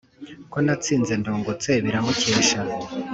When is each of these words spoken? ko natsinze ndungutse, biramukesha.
ko 0.51 0.57
natsinze 0.65 1.13
ndungutse, 1.21 1.69
biramukesha. 1.83 2.59